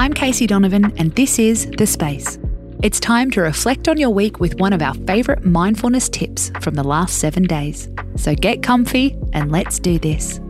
[0.00, 2.38] I'm Casey Donovan, and this is The Space.
[2.82, 6.74] It's time to reflect on your week with one of our favourite mindfulness tips from
[6.74, 7.86] the last seven days.
[8.16, 10.40] So get comfy and let's do this.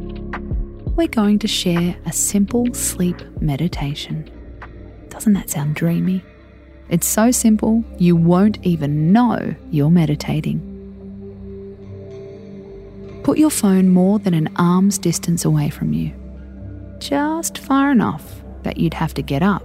[0.94, 4.30] We're going to share a simple sleep meditation.
[5.08, 6.22] Doesn't that sound dreamy?
[6.88, 10.60] It's so simple, you won't even know you're meditating.
[13.24, 16.14] Put your phone more than an arm's distance away from you,
[17.00, 19.64] just far enough that you'd have to get up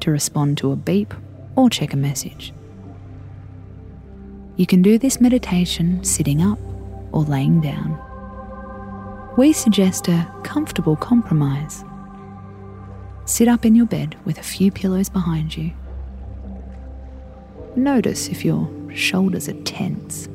[0.00, 1.14] to respond to a beep
[1.56, 2.52] or check a message.
[4.56, 6.58] You can do this meditation sitting up
[7.12, 7.98] or laying down.
[9.36, 11.84] We suggest a comfortable compromise.
[13.26, 15.72] Sit up in your bed with a few pillows behind you.
[17.74, 20.28] Notice if your shoulders are tense.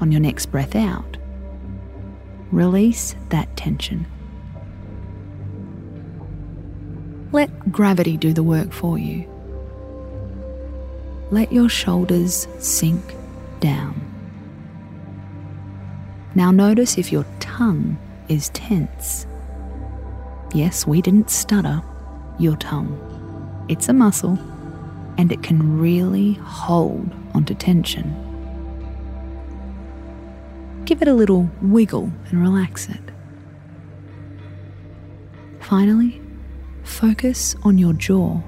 [0.00, 1.16] On your next breath out,
[2.50, 4.06] release that tension.
[7.32, 9.26] Let gravity do the work for you.
[11.30, 13.02] Let your shoulders sink
[13.60, 13.98] down.
[16.34, 19.26] Now notice if your tongue is tense.
[20.54, 21.82] Yes, we didn't stutter
[22.38, 22.98] your tongue.
[23.68, 24.38] It's a muscle
[25.18, 28.14] and it can really hold onto tension.
[30.84, 33.00] Give it a little wiggle and relax it.
[35.60, 36.21] Finally,
[36.82, 38.40] focus on your jaw.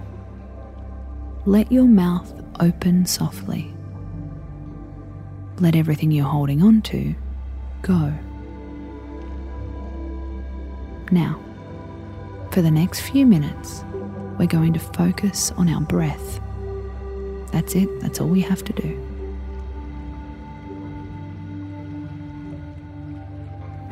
[1.47, 3.73] Let your mouth open softly.
[5.61, 7.15] Let everything you're holding on to
[7.83, 8.13] go.
[11.11, 11.39] Now,
[12.51, 13.85] for the next few minutes,
[14.39, 16.41] we're going to focus on our breath.
[17.53, 19.01] That's it, that's all we have to do.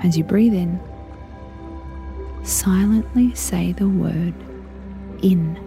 [0.03, 0.81] As you breathe in,
[2.43, 4.35] silently say the word
[5.23, 5.59] in.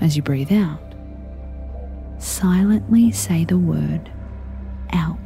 [0.00, 0.94] As you breathe out,
[2.18, 4.10] silently say the word
[4.92, 5.18] out.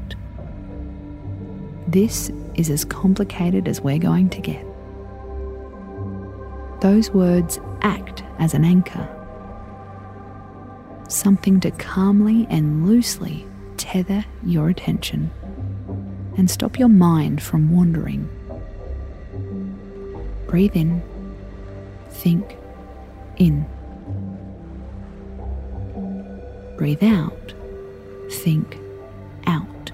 [1.89, 4.65] This is as complicated as we're going to get.
[6.81, 9.09] Those words act as an anchor,
[11.09, 13.47] something to calmly and loosely
[13.77, 15.31] tether your attention
[16.37, 18.29] and stop your mind from wandering.
[20.47, 21.03] Breathe in,
[22.11, 22.57] think
[23.37, 23.67] in.
[26.77, 27.55] Breathe out,
[28.31, 28.79] think
[29.47, 29.93] out.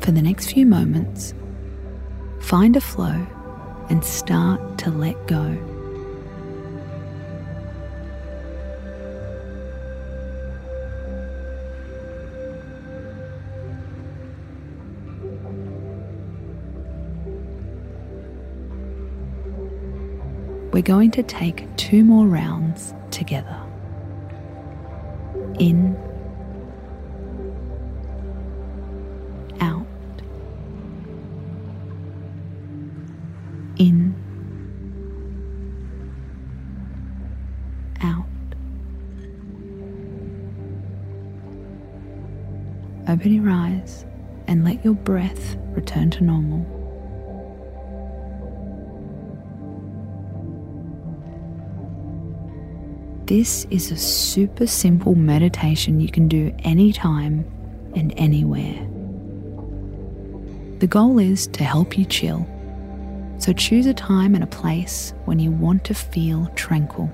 [0.00, 1.34] For the next few moments,
[2.40, 3.26] find a flow
[3.88, 5.77] and start to let go.
[20.78, 23.60] We're going to take two more rounds together.
[25.58, 25.96] In,
[29.60, 29.84] out,
[33.76, 34.14] in,
[38.00, 38.24] out.
[43.08, 44.06] Open your eyes
[44.46, 46.77] and let your breath return to normal.
[53.28, 57.44] This is a super simple meditation you can do anytime
[57.94, 58.88] and anywhere.
[60.78, 62.48] The goal is to help you chill.
[63.36, 67.12] So choose a time and a place when you want to feel tranquil.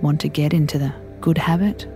[0.00, 1.86] Want to get into the good habit?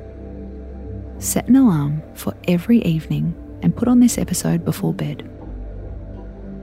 [1.19, 5.27] Set an alarm for every evening and put on this episode before bed.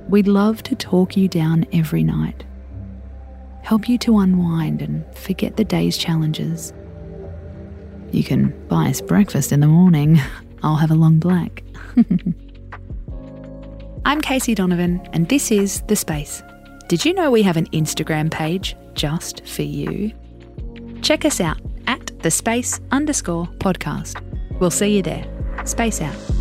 [0.09, 2.43] We'd love to talk you down every night
[3.61, 6.73] help you to unwind and forget the day's challenges.
[8.11, 10.19] You can buy us breakfast in the morning.
[10.63, 11.63] I'll have a long black.
[14.05, 16.41] I'm Casey Donovan, and this is The Space.
[16.87, 20.13] Did you know we have an Instagram page just for you?
[21.01, 24.23] Check us out at the space underscore podcast.
[24.59, 25.25] We'll see you there.
[25.65, 26.36] Space out.